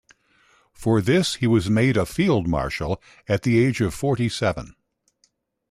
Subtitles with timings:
[0.73, 4.75] For this he was made a Field Marshal at the age of forty-seven.